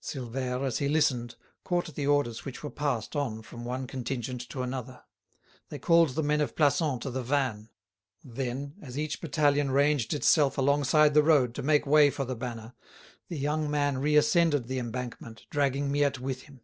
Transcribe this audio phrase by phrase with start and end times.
[0.00, 1.34] Silvère, as he listened,
[1.64, 5.02] caught the orders which were passed on from one contingent to another;
[5.70, 7.68] they called the men of Plassans to the van.
[8.22, 12.74] Then, as each battalion ranged itself alongside the road to make way for the banner,
[13.26, 16.60] the young man reascended the embankment, dragging Miette with him.